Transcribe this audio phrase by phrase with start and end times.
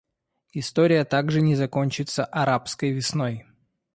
[0.53, 3.45] История также не закончится «арабской весной».